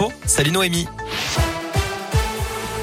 [0.00, 0.12] infos.
[0.26, 0.99] Salut Noémie.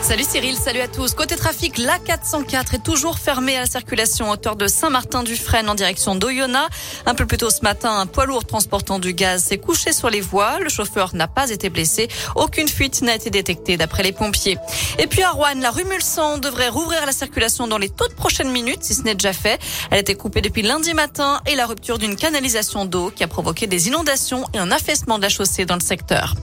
[0.02, 1.14] Salut Cyril, salut à tous.
[1.14, 5.76] Côté trafic, la 404 est toujours fermée à la circulation à hauteur de Saint-Martin-du-Frêne en
[5.76, 6.70] direction d'Oyonnax.
[7.06, 10.10] Un peu plus tôt ce matin, un poids lourd transportant du gaz s'est couché sur
[10.10, 10.60] les voies.
[10.60, 12.08] Le chauffeur n'a pas été blessé.
[12.36, 14.58] Aucune fuite n'a été détectée d'après les pompiers.
[14.98, 18.52] Et puis à Rouen, la rue Mulsan devrait rouvrir la circulation dans les toutes prochaines
[18.52, 19.60] minutes, si ce n'est déjà fait.
[19.92, 23.68] Elle été coupée depuis lundi matin et la rupture d'une canalisation d'eau qui a provoqué
[23.68, 26.34] des inondations et un affaissement de la chaussée dans le secteur.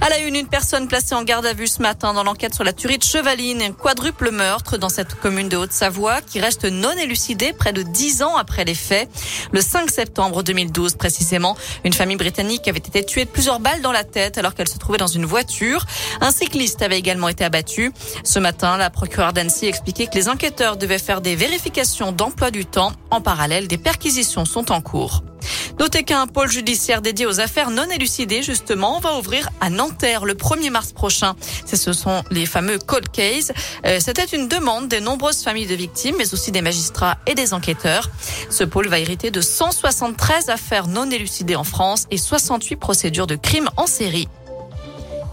[0.00, 2.64] À la une, une personne placée en garde à vue ce matin dans l'enquête sur
[2.64, 6.92] la tuerie de Chevaline, un quadruple meurtre dans cette commune de Haute-Savoie qui reste non
[6.92, 9.08] élucidé près de dix ans après les faits.
[9.52, 13.90] Le 5 septembre 2012 précisément, une famille britannique avait été tuée de plusieurs balles dans
[13.90, 15.86] la tête alors qu'elle se trouvait dans une voiture.
[16.20, 17.90] Un cycliste avait également été abattu.
[18.22, 22.66] Ce matin, la procureure d'Annecy expliquait que les enquêteurs devaient faire des vérifications d'emploi du
[22.66, 22.92] temps.
[23.10, 25.24] En parallèle, des perquisitions sont en cours.
[25.78, 30.34] Notez qu'un pôle judiciaire dédié aux affaires non élucidées, justement, va ouvrir à Nanterre le
[30.34, 31.34] 1er mars prochain.
[31.66, 33.52] Ce sont les fameux cold cases.
[33.84, 37.54] Euh, c'était une demande des nombreuses familles de victimes, mais aussi des magistrats et des
[37.54, 38.10] enquêteurs.
[38.50, 43.36] Ce pôle va hériter de 173 affaires non élucidées en France et 68 procédures de
[43.36, 44.28] crimes en série.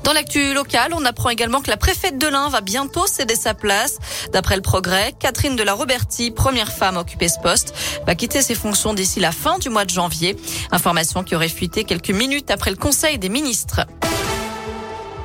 [0.04, 3.54] Dans l'actu locale, on apprend également que la préfète de l'Ain va bientôt céder sa
[3.54, 3.98] place.
[4.34, 7.74] D'après le progrès, Catherine de la Roberti, première femme à occuper ce poste,
[8.08, 10.36] va quitter ses fonctions d'ici la fin du mois de janvier.
[10.72, 13.82] Information qui aurait fuité quelques minutes après le Conseil des ministres.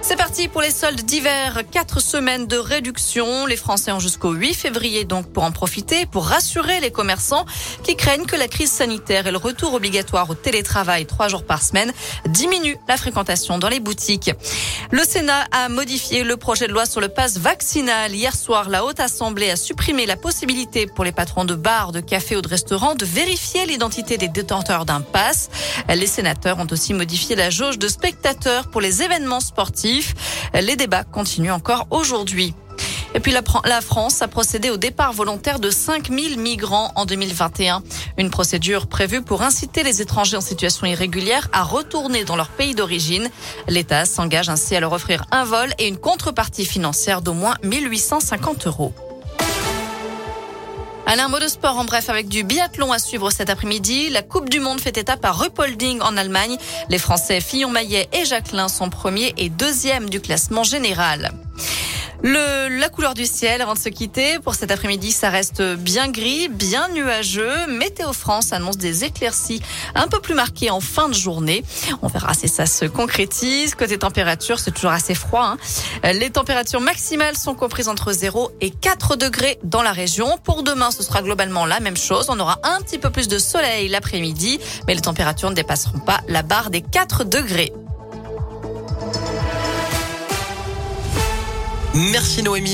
[0.09, 1.63] C'est parti pour les soldes d'hiver.
[1.73, 3.45] Quatre semaines de réduction.
[3.45, 7.45] Les Français ont jusqu'au 8 février donc pour en profiter, pour rassurer les commerçants
[7.83, 11.61] qui craignent que la crise sanitaire et le retour obligatoire au télétravail trois jours par
[11.61, 11.93] semaine
[12.29, 14.31] diminuent la fréquentation dans les boutiques.
[14.93, 18.15] Le Sénat a modifié le projet de loi sur le pass vaccinal.
[18.15, 21.99] Hier soir, la Haute Assemblée a supprimé la possibilité pour les patrons de bars, de
[21.99, 25.51] cafés ou de restaurants de vérifier l'identité des détenteurs d'un pass.
[25.93, 29.96] Les sénateurs ont aussi modifié la jauge de spectateurs pour les événements sportifs.
[30.55, 32.55] Les débats continuent encore aujourd'hui.
[33.15, 37.83] Et puis la, France a procédé au départ volontaire de 5000 migrants en 2021.
[38.19, 42.75] Une procédure prévue pour inciter les étrangers en situation irrégulière à retourner dans leur pays
[42.75, 43.31] d'origine.
[43.69, 48.67] L'État s'engage ainsi à leur offrir un vol et une contrepartie financière d'au moins 1850
[48.67, 48.93] euros.
[51.09, 54.11] Allez, un de sport en bref avec du biathlon à suivre cet après-midi.
[54.11, 56.57] La Coupe du Monde fait étape à Ruppolding en Allemagne.
[56.89, 61.31] Les Français Fillon-Maillet et Jacquelin sont premiers et deuxièmes du classement général.
[62.23, 64.39] Le, la couleur du ciel avant de se quitter.
[64.39, 67.67] Pour cet après-midi, ça reste bien gris, bien nuageux.
[67.69, 69.61] Météo France annonce des éclaircies
[69.95, 71.65] un peu plus marquées en fin de journée.
[72.03, 73.75] On verra si ça se concrétise.
[73.75, 75.57] Côté température, c'est toujours assez froid.
[76.03, 76.13] Hein.
[76.13, 80.39] Les températures maximales sont comprises entre 0 et 4 degrés dans la région.
[80.43, 82.27] Pour demain, ce sera globalement la même chose.
[82.29, 86.21] On aura un petit peu plus de soleil l'après-midi, mais les températures ne dépasseront pas
[86.29, 87.73] la barre des 4 degrés.
[91.97, 92.65] Merci Noémie.